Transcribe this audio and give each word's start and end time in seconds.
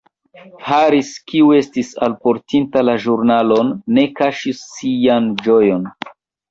Harris, 0.69 1.11
kiu 1.31 1.49
estis 1.59 1.91
alportinta 2.09 2.85
la 2.89 2.97
ĵurnalon, 3.05 3.73
ne 3.99 4.09
kaŝis 4.23 4.67
sian 4.75 5.35
ĝojon. 5.49 5.91